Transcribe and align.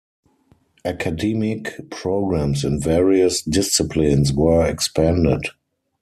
Academic 0.83 1.79
programs 1.91 2.63
in 2.63 2.79
various 2.79 3.43
disciplines 3.43 4.33
were 4.33 4.65
expanded. 4.67 5.49